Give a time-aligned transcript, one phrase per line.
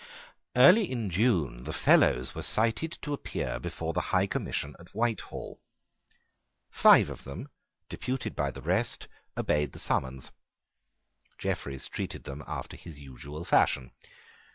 [0.55, 5.61] Early in June the Fellows were cited to appear before the High Commission at Whitehall.
[6.71, 7.49] Five of them,
[7.87, 10.31] deputed by the rest, obeyed the summons.
[11.37, 13.91] Jeffreys treated them after his usual fashion.